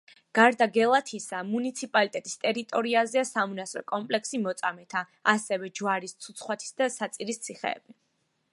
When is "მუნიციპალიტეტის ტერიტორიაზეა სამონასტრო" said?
1.49-3.83